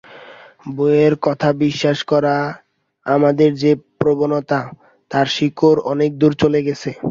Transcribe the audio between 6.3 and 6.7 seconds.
চলে